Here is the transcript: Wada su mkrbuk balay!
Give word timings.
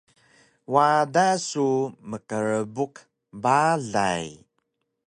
Wada 0.73 1.27
su 1.49 1.67
mkrbuk 2.09 2.93
balay! 3.41 4.27